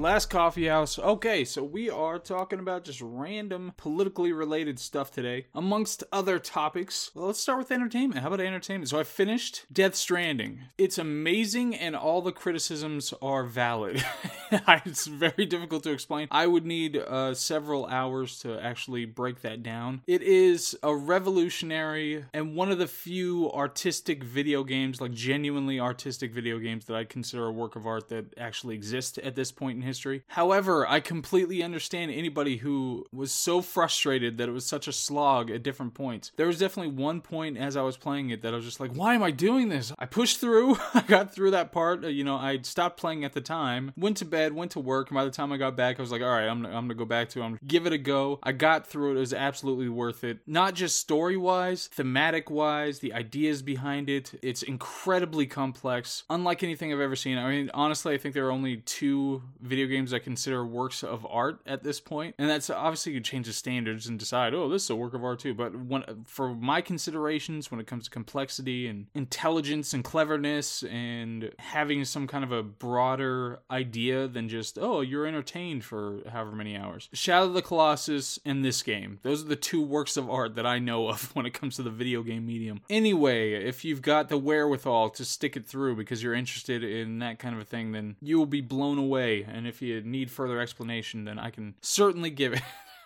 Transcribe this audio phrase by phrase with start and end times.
[0.00, 0.98] Last Coffee House.
[0.98, 7.10] Okay, so we are talking about just random politically related stuff today, amongst other topics.
[7.14, 8.22] Well, let's start with entertainment.
[8.22, 8.88] How about entertainment?
[8.88, 10.60] So I finished Death Stranding.
[10.78, 14.02] It's amazing, and all the criticisms are valid.
[14.86, 16.28] it's very difficult to explain.
[16.30, 20.00] I would need uh, several hours to actually break that down.
[20.06, 26.32] It is a revolutionary and one of the few artistic video games, like genuinely artistic
[26.32, 29.76] video games, that I consider a work of art that actually exist at this point
[29.76, 29.89] in history.
[30.28, 35.50] However, I completely understand anybody who was so frustrated that it was such a slog
[35.50, 36.32] at different points.
[36.36, 38.92] There was definitely one point as I was playing it that I was just like,
[38.92, 39.92] why am I doing this?
[39.98, 42.04] I pushed through, I got through that part.
[42.04, 45.14] You know, I stopped playing at the time, went to bed, went to work, and
[45.14, 47.04] by the time I got back, I was like, all right, I'm, I'm gonna go
[47.04, 47.44] back to it.
[47.44, 48.38] I'm give it a go.
[48.42, 49.16] I got through it.
[49.16, 50.38] It was absolutely worth it.
[50.46, 54.38] Not just story wise, thematic wise, the ideas behind it.
[54.42, 57.38] It's incredibly complex, unlike anything I've ever seen.
[57.38, 61.24] I mean, honestly, I think there are only two video games I consider works of
[61.30, 64.84] art at this point, and that's obviously you change the standards and decide, oh, this
[64.84, 65.54] is a work of art too.
[65.54, 71.52] But when for my considerations, when it comes to complexity and intelligence and cleverness and
[71.58, 76.76] having some kind of a broader idea than just oh, you're entertained for however many
[76.76, 80.56] hours, Shadow of the Colossus and this game, those are the two works of art
[80.56, 82.80] that I know of when it comes to the video game medium.
[82.90, 87.38] Anyway, if you've got the wherewithal to stick it through because you're interested in that
[87.38, 89.42] kind of a thing, then you will be blown away.
[89.42, 92.62] And if you need further explanation, then I can certainly give it.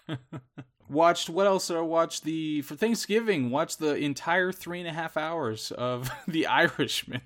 [0.89, 4.93] watched what else did I watch the for Thanksgiving watched the entire three and a
[4.93, 7.23] half hours of The Irishman.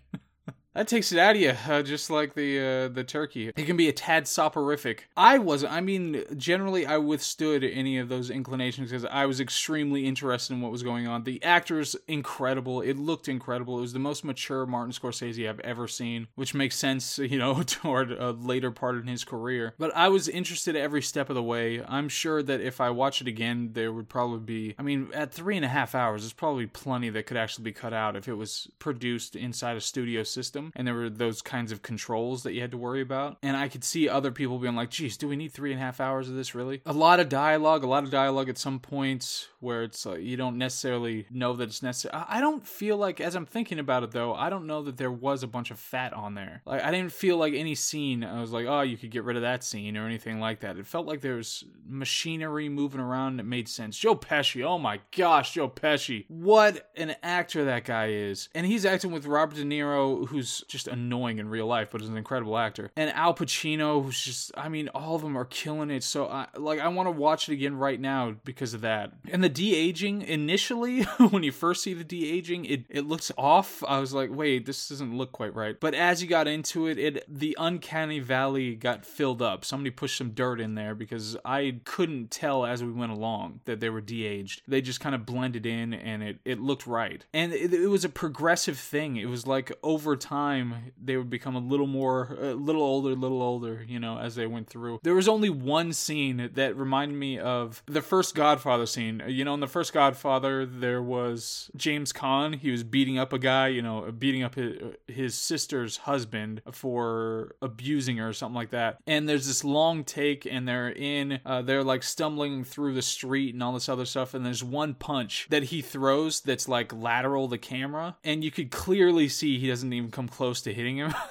[0.74, 3.48] That takes it out of you, uh, just like the uh, the turkey.
[3.48, 5.08] It can be a tad soporific.
[5.16, 5.72] I wasn't.
[5.72, 10.60] I mean, generally, I withstood any of those inclinations because I was extremely interested in
[10.60, 11.24] what was going on.
[11.24, 12.80] The actor's incredible.
[12.80, 13.78] It looked incredible.
[13.78, 17.62] It was the most mature Martin Scorsese I've ever seen, which makes sense, you know,
[17.62, 19.74] toward a later part in his career.
[19.78, 21.82] But I was interested every step of the way.
[21.88, 24.74] I'm sure that if I watch it again, there would probably be.
[24.78, 27.72] I mean, at three and a half hours, there's probably plenty that could actually be
[27.72, 31.72] cut out if it was produced inside a studio system and there were those kinds
[31.72, 33.38] of controls that you had to worry about.
[33.42, 35.84] And I could see other people being like, geez, do we need three and a
[35.84, 36.82] half hours of this really?
[36.86, 40.36] A lot of dialogue, a lot of dialogue at some points where it's like you
[40.36, 42.14] don't necessarily know that it's necessary.
[42.28, 45.12] I don't feel like, as I'm thinking about it though, I don't know that there
[45.12, 46.62] was a bunch of fat on there.
[46.64, 49.36] Like, I didn't feel like any scene, I was like, oh, you could get rid
[49.36, 50.78] of that scene or anything like that.
[50.78, 53.98] It felt like there was machinery moving around that made sense.
[53.98, 56.24] Joe Pesci, oh my gosh, Joe Pesci.
[56.28, 58.48] What an actor that guy is.
[58.54, 62.08] And he's acting with Robert De Niro, who's just annoying in real life, but is
[62.08, 62.90] an incredible actor.
[62.96, 66.02] And Al Pacino, who's just, I mean, all of them are killing it.
[66.02, 69.12] So, I, like, I want to watch it again right now because of that.
[69.30, 73.30] And the de aging, initially, when you first see the de aging, it, it looks
[73.36, 73.82] off.
[73.86, 75.78] I was like, wait, this doesn't look quite right.
[75.78, 79.64] But as you got into it, it the uncanny valley got filled up.
[79.64, 83.80] Somebody pushed some dirt in there because I couldn't tell as we went along that
[83.80, 84.62] they were de aged.
[84.66, 87.24] They just kind of blended in and it, it looked right.
[87.32, 89.16] And it, it was a progressive thing.
[89.16, 93.10] It was like over time time they would become a little more a little older
[93.10, 95.00] a little older you know as they went through.
[95.02, 99.22] There was only one scene that reminded me of the first godfather scene.
[99.26, 102.54] You know in the first godfather there was james caan.
[102.54, 107.54] He was beating up a guy you know beating up his, his sister's husband for
[107.62, 108.98] abusing her or something like that.
[109.06, 113.54] And there's this long take and they're in uh, they're like stumbling through the street
[113.54, 117.48] and all this other stuff and there's one punch that he throws that's like lateral
[117.48, 121.14] the camera and you could clearly see he doesn't even come close to hitting him.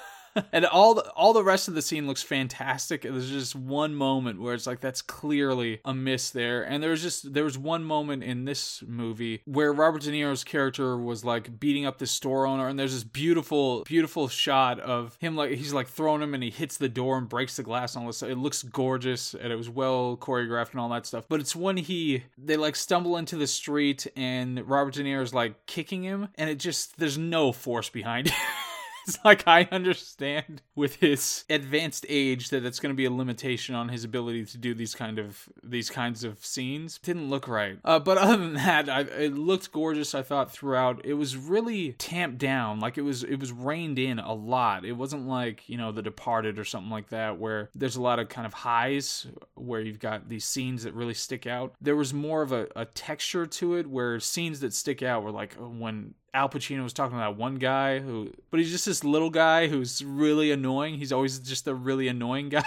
[0.52, 3.02] and all the, all the rest of the scene looks fantastic.
[3.02, 6.62] There's just one moment where it's like that's clearly a miss there.
[6.62, 10.44] And there was just there was one moment in this movie where Robert De Niro's
[10.44, 15.16] character was like beating up this store owner, and there's this beautiful beautiful shot of
[15.20, 17.94] him like he's like throwing him and he hits the door and breaks the glass
[17.94, 18.22] and all this.
[18.22, 21.24] It looks gorgeous and it was well choreographed and all that stuff.
[21.28, 25.66] But it's when he they like stumble into the street and Robert De Niro's like
[25.66, 28.34] kicking him, and it just there's no force behind it.
[29.08, 33.74] it's like I understand with his advanced age that that's going to be a limitation
[33.74, 36.98] on his ability to do these kind of these kinds of scenes.
[36.98, 37.78] Didn't look right.
[37.84, 40.14] Uh, but other than that, I, it looked gorgeous.
[40.14, 42.80] I thought throughout it was really tamped down.
[42.80, 44.84] Like it was it was reined in a lot.
[44.84, 48.18] It wasn't like you know The Departed or something like that where there's a lot
[48.18, 51.74] of kind of highs where you've got these scenes that really stick out.
[51.80, 55.30] There was more of a, a texture to it where scenes that stick out were
[55.30, 59.02] like when Al Pacino was talking to that one guy who, but he's just this
[59.02, 60.96] little guy who's really annoying.
[60.98, 62.64] He's always just a really annoying guy.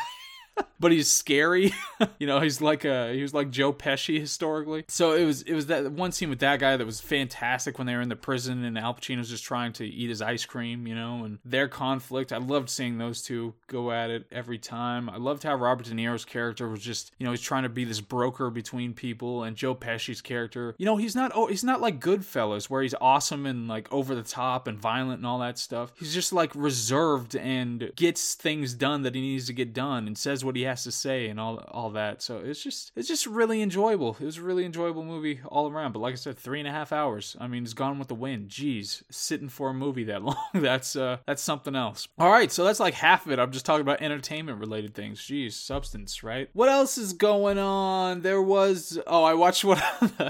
[0.81, 1.71] but he's scary.
[2.19, 4.83] you know, he's like a he was like Joe Pesci historically.
[4.87, 7.85] So it was it was that one scene with that guy that was fantastic when
[7.85, 10.87] they were in the prison and Al Pacino's just trying to eat his ice cream,
[10.87, 12.33] you know, and their conflict.
[12.33, 15.07] I loved seeing those two go at it every time.
[15.07, 17.83] I loved how Robert De Niro's character was just, you know, he's trying to be
[17.83, 20.75] this broker between people and Joe Pesci's character.
[20.79, 24.15] You know, he's not oh, he's not like Goodfellas where he's awesome and like over
[24.15, 25.93] the top and violent and all that stuff.
[25.99, 30.17] He's just like reserved and gets things done that he needs to get done and
[30.17, 32.21] says what he has to say and all all that.
[32.21, 34.17] So it's just it's just really enjoyable.
[34.19, 35.93] It was a really enjoyable movie all around.
[35.93, 37.35] But like I said, three and a half hours.
[37.39, 38.49] I mean, it's gone with the wind.
[38.49, 40.37] Jeez, sitting for a movie that long.
[40.53, 42.07] that's uh that's something else.
[42.17, 43.39] All right, so that's like half of it.
[43.39, 45.19] I'm just talking about entertainment related things.
[45.19, 46.49] Jeez, substance, right?
[46.53, 48.21] What else is going on?
[48.21, 49.83] There was oh, I watched what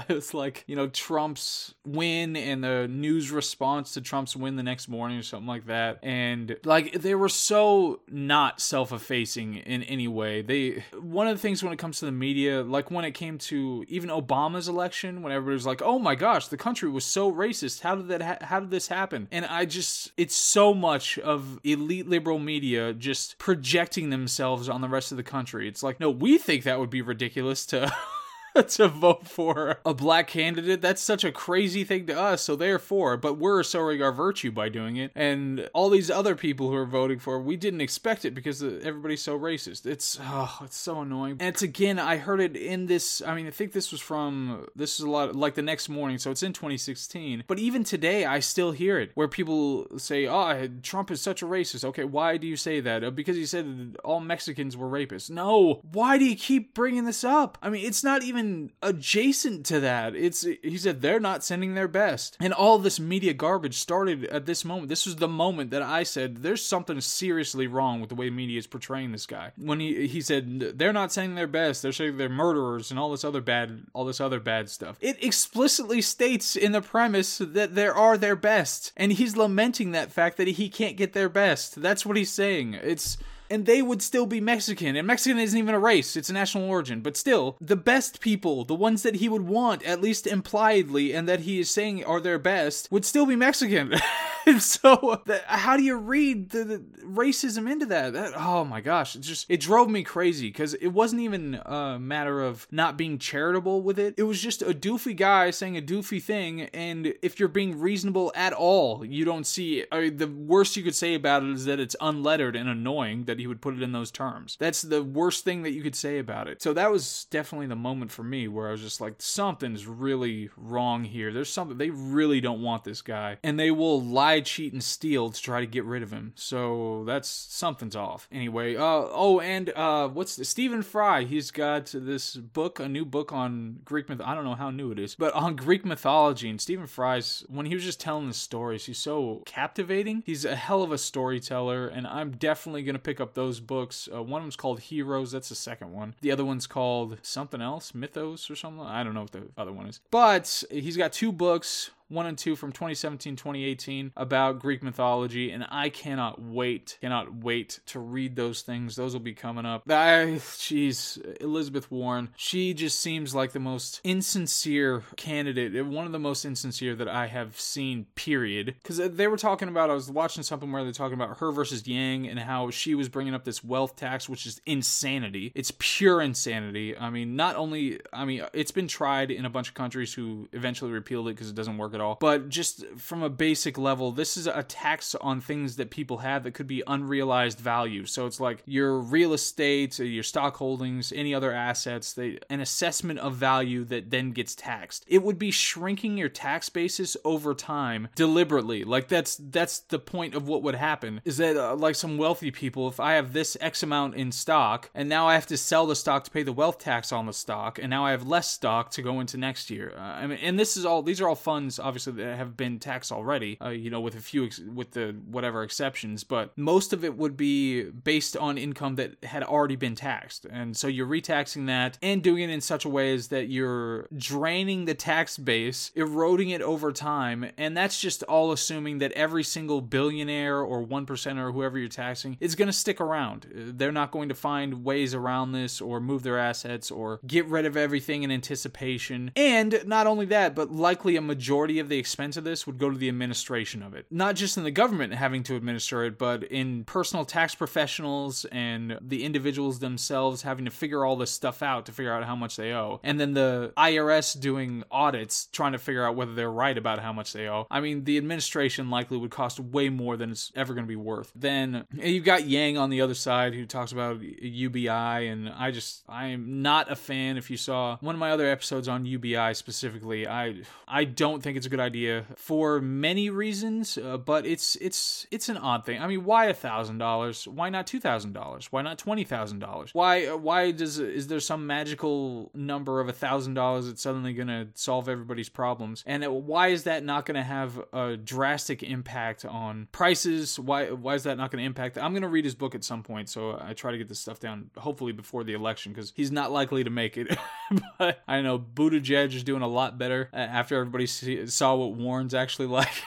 [0.08, 4.88] it's like, you know, Trump's win and the news response to Trump's win the next
[4.88, 5.98] morning or something like that.
[6.02, 10.31] And like they were so not self-effacing in any way.
[10.40, 13.38] They one of the things when it comes to the media, like when it came
[13.38, 17.30] to even Obama's election, when everybody was like, "Oh my gosh, the country was so
[17.30, 17.80] racist.
[17.80, 18.22] How did that?
[18.22, 22.94] Ha- how did this happen?" And I just, it's so much of elite liberal media
[22.94, 25.68] just projecting themselves on the rest of the country.
[25.68, 27.92] It's like, no, we think that would be ridiculous to.
[28.68, 30.80] to vote for a black candidate.
[30.80, 34.68] That's such a crazy thing to us, so therefore, but we're asserting our virtue by
[34.68, 35.10] doing it.
[35.14, 39.22] And all these other people who are voting for, we didn't expect it because everybody's
[39.22, 39.86] so racist.
[39.86, 41.36] It's oh, it's so annoying.
[41.40, 43.22] And it's again, I heard it in this.
[43.22, 46.18] I mean, I think this was from this is a lot like the next morning,
[46.18, 47.44] so it's in 2016.
[47.46, 51.46] But even today, I still hear it where people say, "Oh, Trump is such a
[51.46, 53.04] racist." Okay, why do you say that?
[53.04, 55.30] Uh, because he said all Mexicans were rapists.
[55.30, 57.56] No, why do you keep bringing this up?
[57.62, 60.14] I mean, it's not even even adjacent to that.
[60.14, 62.36] It's he said they're not sending their best.
[62.40, 64.88] And all this media garbage started at this moment.
[64.88, 68.58] This was the moment that I said there's something seriously wrong with the way media
[68.58, 69.52] is portraying this guy.
[69.56, 73.10] When he he said they're not sending their best, they're saying they're murderers and all
[73.10, 74.96] this other bad all this other bad stuff.
[75.00, 78.92] It explicitly states in the premise that there are their best.
[78.96, 81.80] And he's lamenting that fact that he can't get their best.
[81.80, 82.74] That's what he's saying.
[82.74, 83.18] It's
[83.52, 84.96] and they would still be Mexican.
[84.96, 87.02] And Mexican isn't even a race, it's a national origin.
[87.02, 91.28] But still, the best people, the ones that he would want, at least impliedly, and
[91.28, 93.94] that he is saying are their best, would still be Mexican.
[94.58, 98.12] so, how do you read the, the racism into that?
[98.12, 98.32] that?
[98.36, 102.42] Oh my gosh, it just, it drove me crazy because it wasn't even a matter
[102.42, 104.14] of not being charitable with it.
[104.16, 106.62] It was just a doofy guy saying a doofy thing.
[106.62, 110.82] And if you're being reasonable at all, you don't see, I mean, the worst you
[110.82, 113.82] could say about it is that it's unlettered and annoying that he would put it
[113.82, 114.56] in those terms.
[114.58, 116.62] That's the worst thing that you could say about it.
[116.62, 120.50] So that was definitely the moment for me where I was just like, something's really
[120.56, 121.32] wrong here.
[121.32, 123.38] There's something, they really don't want this guy.
[123.42, 126.32] And they will lie, cheat, and steal to try to get rid of him.
[126.36, 128.28] So that's something's off.
[128.30, 131.24] Anyway, uh, oh, and uh, what's the, Stephen Fry?
[131.24, 134.20] He's got this book, a new book on Greek myth.
[134.24, 136.48] I don't know how new it is, but on Greek mythology.
[136.48, 140.22] And Stephen Fry's, when he was just telling the stories, he's so captivating.
[140.24, 144.08] He's a hell of a storyteller, and I'm definitely to pick up those books.
[144.12, 145.32] Uh, one of them's called Heroes.
[145.32, 146.14] That's the second one.
[146.20, 148.84] The other one's called something else, Mythos or something.
[148.84, 150.00] I don't know what the other one is.
[150.10, 155.66] But he's got two books 1 and 2 from 2017 2018 about Greek mythology, and
[155.70, 158.96] I cannot wait, cannot wait to read those things.
[158.96, 159.82] Those will be coming up.
[159.88, 166.12] I, jeez, Elizabeth Warren, she just seems like the most insincere candidate, eh, one of
[166.12, 168.74] the most insincere that I have seen, period.
[168.82, 171.50] Because eh, they were talking about, I was watching something where they're talking about her
[171.50, 175.52] versus Yang and how she was bringing up this wealth tax, which is insanity.
[175.54, 176.96] It's pure insanity.
[176.96, 180.48] I mean, not only, I mean, it's been tried in a bunch of countries who
[180.52, 182.16] eventually repealed it because it doesn't work at all.
[182.20, 186.44] But just from a basic level, this is a tax on things that people have
[186.44, 188.06] that could be unrealized value.
[188.06, 193.20] So it's like your real estate, your stock holdings, any other assets, they, an assessment
[193.20, 195.04] of value that then gets taxed.
[195.06, 198.84] It would be shrinking your tax basis over time deliberately.
[198.84, 202.50] Like that's that's the point of what would happen is that uh, like some wealthy
[202.50, 205.86] people, if I have this X amount in stock and now I have to sell
[205.86, 208.50] the stock to pay the wealth tax on the stock, and now I have less
[208.50, 209.94] stock to go into next year.
[209.96, 212.78] Uh, I mean, and this is all these are all funds obviously that have been
[212.78, 216.92] taxed already, uh, you know, with a few, ex- with the whatever exceptions, but most
[216.92, 220.46] of it would be based on income that had already been taxed.
[220.50, 224.08] And so you're retaxing that and doing it in such a way as that you're
[224.16, 227.50] draining the tax base, eroding it over time.
[227.56, 232.36] And that's just all assuming that every single billionaire or 1% or whoever you're taxing
[232.40, 233.46] is going to stick around.
[233.52, 237.66] They're not going to find ways around this or move their assets or get rid
[237.66, 239.30] of everything in anticipation.
[239.36, 242.96] And not only that, but likely a majority the expense of this would go to
[242.96, 244.06] the administration of it.
[244.10, 248.98] Not just in the government having to administer it, but in personal tax professionals and
[249.00, 252.56] the individuals themselves having to figure all this stuff out to figure out how much
[252.56, 253.00] they owe.
[253.02, 257.12] And then the IRS doing audits trying to figure out whether they're right about how
[257.12, 257.66] much they owe.
[257.70, 260.96] I mean, the administration likely would cost way more than it's ever going to be
[260.96, 261.32] worth.
[261.34, 266.02] Then you've got Yang on the other side who talks about UBI, and I just,
[266.08, 267.36] I am not a fan.
[267.36, 271.56] If you saw one of my other episodes on UBI specifically, I, I don't think
[271.56, 276.00] it's a good idea for many reasons, uh, but it's, it's, it's an odd thing.
[276.00, 277.46] I mean, why a thousand dollars?
[277.46, 278.70] Why not two thousand dollars?
[278.70, 279.90] Why not twenty thousand dollars?
[279.92, 284.48] Why, why does, is there some magical number of a thousand dollars that's suddenly going
[284.48, 286.02] to solve everybody's problems?
[286.06, 290.58] And why is that not going to have a drastic impact on prices?
[290.58, 291.98] Why, why is that not going to impact?
[291.98, 294.20] I'm going to read his book at some point, so I try to get this
[294.20, 297.36] stuff down hopefully before the election because he's not likely to make it.
[297.98, 302.34] but I know Buttigieg is doing a lot better after everybody see, saw what Warren's
[302.34, 303.02] actually like.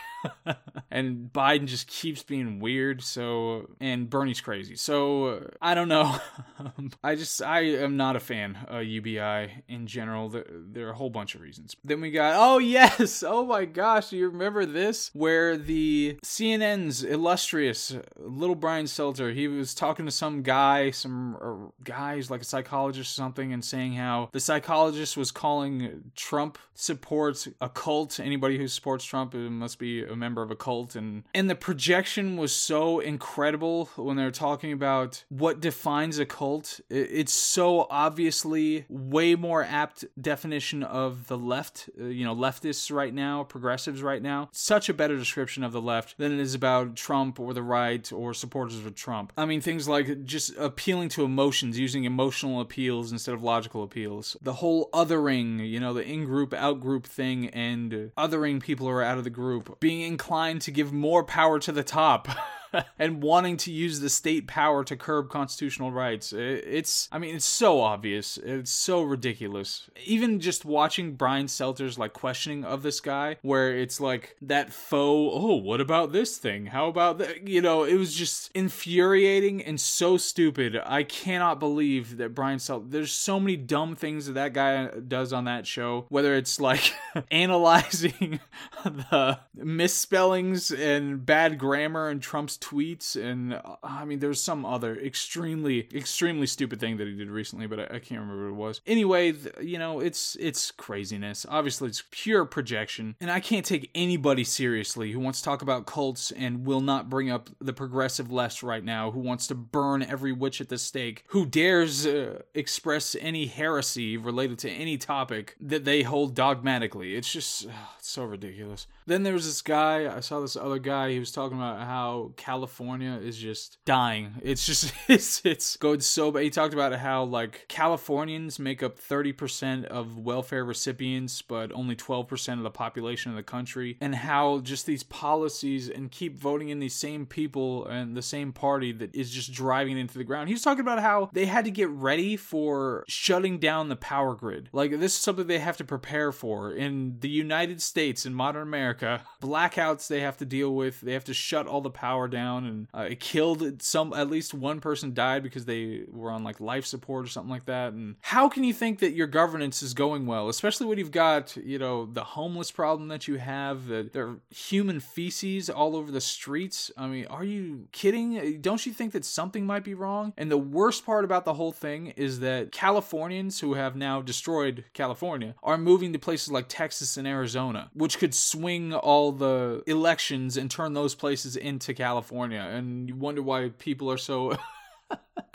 [0.95, 3.03] And Biden just keeps being weird.
[3.03, 4.77] So, and Bernie's crazy.
[4.77, 6.17] So, I don't know.
[7.03, 10.29] I just, I am not a fan of UBI in general.
[10.29, 11.75] There, there, are a whole bunch of reasons.
[11.83, 13.23] Then we got, oh, yes.
[13.27, 14.13] Oh my gosh.
[14.13, 15.11] You remember this?
[15.13, 21.71] Where the CNN's illustrious little Brian Stelter, he was talking to some guy, some uh,
[21.83, 27.49] guys like a psychologist or something, and saying how the psychologist was calling Trump supports
[27.59, 28.17] a cult.
[28.21, 32.37] Anybody who supports Trump must be a member of a cult and and the projection
[32.37, 36.81] was so incredible when they're talking about what defines a cult.
[36.89, 43.13] It's so obviously way more apt definition of the left uh, you know leftists right
[43.13, 44.49] now progressives right now.
[44.51, 48.11] Such a better description of the left than it is about Trump or the right
[48.11, 49.31] or supporters of Trump.
[49.37, 54.35] I mean things like just appealing to emotions using emotional appeals instead of logical appeals.
[54.41, 59.17] The whole othering you know the in-group out-group thing and othering people who are out
[59.17, 59.79] of the group.
[59.79, 62.27] Being inclined to give more power to the top.
[62.99, 66.33] and wanting to use the state power to curb constitutional rights.
[66.33, 68.37] It's, I mean, it's so obvious.
[68.37, 69.89] It's so ridiculous.
[70.05, 75.33] Even just watching Brian Stelter's like questioning of this guy, where it's like that faux,
[75.35, 76.67] oh, what about this thing?
[76.67, 77.47] How about that?
[77.47, 80.79] You know, it was just infuriating and so stupid.
[80.85, 85.33] I cannot believe that Brian Stelter, there's so many dumb things that that guy does
[85.33, 86.93] on that show, whether it's like
[87.31, 88.39] analyzing
[88.83, 94.95] the misspellings and bad grammar and Trump's tweets, and uh, I mean, there's some other
[94.95, 98.67] extremely, extremely stupid thing that he did recently, but I, I can't remember what it
[98.67, 98.81] was.
[98.87, 101.45] Anyway, th- you know, it's it's craziness.
[101.47, 105.85] Obviously, it's pure projection, and I can't take anybody seriously who wants to talk about
[105.85, 110.01] cults and will not bring up the progressive left right now, who wants to burn
[110.01, 115.55] every witch at the stake, who dares uh, express any heresy related to any topic
[115.59, 117.15] that they hold dogmatically.
[117.15, 117.67] It's just
[117.99, 118.87] it's so ridiculous.
[119.05, 120.15] Then there was this guy.
[120.15, 121.11] I saw this other guy.
[121.11, 122.31] He was talking about how.
[122.55, 124.35] California is just dying.
[124.41, 126.43] It's just it's it's going so bad.
[126.43, 132.53] He talked about how like Californians make up 30% of welfare recipients, but only 12%
[132.53, 136.79] of the population of the country, and how just these policies and keep voting in
[136.79, 140.47] these same people and the same party that is just driving it into the ground.
[140.47, 144.33] He was talking about how they had to get ready for shutting down the power
[144.33, 144.69] grid.
[144.71, 148.63] Like this is something they have to prepare for in the United States in modern
[148.63, 149.23] America.
[149.41, 151.01] Blackouts they have to deal with.
[151.01, 154.53] They have to shut all the power down and uh, it killed some at least
[154.53, 157.93] one person died because they were on like life support or something like that.
[157.93, 161.55] And how can you think that your governance is going well especially when you've got
[161.57, 166.21] you know the homeless problem that you have the are human feces all over the
[166.21, 166.91] streets?
[166.97, 168.61] I mean are you kidding?
[168.61, 170.33] Don't you think that something might be wrong?
[170.37, 174.83] And the worst part about the whole thing is that californians who have now destroyed
[174.93, 180.57] california are moving to places like texas and arizona which could swing all the elections
[180.57, 184.57] and turn those places into california California, and you wonder why people are so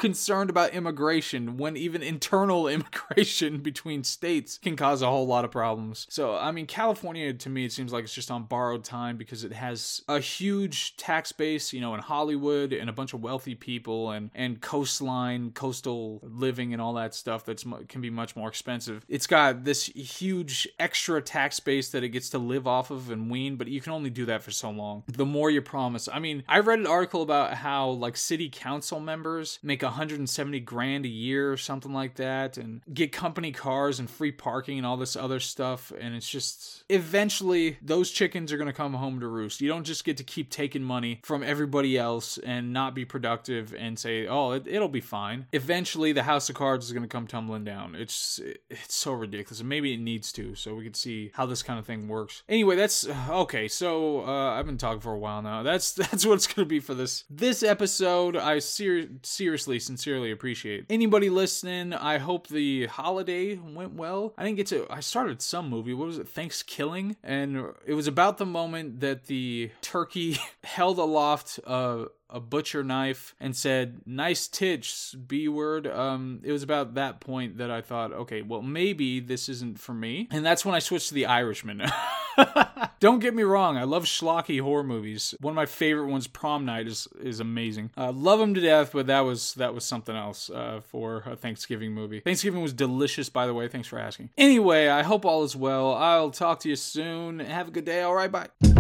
[0.00, 5.50] concerned about immigration when even internal immigration between states can cause a whole lot of
[5.50, 6.07] problems.
[6.11, 9.45] So, I mean, California to me, it seems like it's just on borrowed time because
[9.45, 13.54] it has a huge tax base, you know, in Hollywood and a bunch of wealthy
[13.54, 18.49] people and, and coastline, coastal living and all that stuff that's can be much more
[18.49, 19.04] expensive.
[19.09, 23.30] It's got this huge extra tax base that it gets to live off of and
[23.30, 25.04] wean, but you can only do that for so long.
[25.07, 26.09] The more you promise.
[26.12, 31.04] I mean, I read an article about how like city council members make 170 grand
[31.04, 34.97] a year or something like that and get company cars and free parking and all
[34.97, 35.92] this other stuff.
[35.99, 39.61] And it's just eventually those chickens are going to come home to roost.
[39.61, 43.75] You don't just get to keep taking money from everybody else and not be productive
[43.76, 45.47] and say, oh, it, will be fine.
[45.52, 47.94] Eventually, the house of cards is going to come tumbling down.
[47.94, 51.62] It's it's so ridiculous, and maybe it needs to, so we can see how this
[51.62, 52.42] kind of thing works.
[52.49, 53.68] Anyway, that's okay.
[53.68, 55.62] So uh, I've been talking for a while now.
[55.62, 58.37] That's that's what it's going to be for this this episode.
[58.37, 61.92] I ser- seriously, sincerely appreciate anybody listening.
[61.92, 64.34] I hope the holiday went well.
[64.38, 64.87] I didn't get to.
[64.88, 65.94] I started some movie.
[65.94, 66.28] What was it?
[66.28, 72.84] Thanksgiving, and it was about the moment that the turkey held aloft a a butcher
[72.84, 77.80] knife and said nice titch b word um it was about that point that i
[77.80, 81.26] thought okay well maybe this isn't for me and that's when i switched to the
[81.26, 81.82] irishman
[83.00, 85.35] Don't get me wrong, I love schlocky horror movies.
[85.40, 87.90] One of my favorite ones, Prom Night, is is amazing.
[87.97, 91.37] Uh, love them to death, but that was that was something else uh, for a
[91.37, 92.20] Thanksgiving movie.
[92.20, 93.68] Thanksgiving was delicious, by the way.
[93.68, 94.30] Thanks for asking.
[94.37, 95.94] Anyway, I hope all is well.
[95.94, 97.38] I'll talk to you soon.
[97.40, 98.02] Have a good day.
[98.02, 98.79] All right, bye.